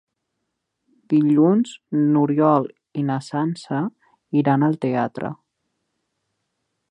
[1.13, 1.73] Dilluns
[2.13, 2.65] n'Oriol
[3.01, 3.83] i na Sança
[4.43, 5.33] iran al teatre.